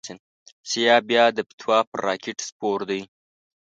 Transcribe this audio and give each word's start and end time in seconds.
سیاف 0.69 1.01
بیا 1.09 1.23
د 1.35 1.39
فتوی 1.47 1.79
پر 1.89 1.97
راکېټ 2.07 2.37
سپور 2.47 2.79
دی. 2.89 3.01